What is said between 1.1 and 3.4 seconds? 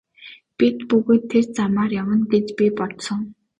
тэр замаар явна гэж би бодсон.